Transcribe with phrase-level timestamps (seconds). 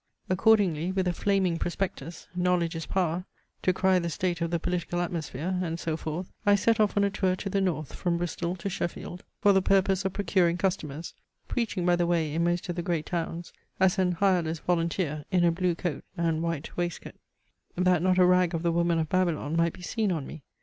[0.31, 3.25] Accordingly with a flaming prospectus, "Knowledge is Power,"
[3.61, 7.03] "To cry the state of the political atmosphere," and so forth, I set off on
[7.03, 11.13] a tour to the North, from Bristol to Sheffield, for the purpose of procuring customers,
[11.47, 15.43] preaching by the way in most of the great towns, as an hireless volunteer, in
[15.43, 17.13] a blue coat and white waistcoat,
[17.75, 20.41] that not a rag of the woman of Babylon might be seen on me.